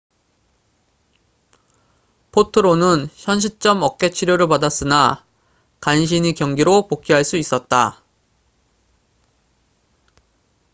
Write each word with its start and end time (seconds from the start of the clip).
포트로는 2.31 3.09
현시점 3.13 3.83
어깨 3.83 4.09
치료를 4.09 4.47
받았으나 4.47 5.23
간신히 5.79 6.33
경기로 6.33 6.87
복귀할 6.87 7.23
수 7.23 7.37
있었다 7.37 8.01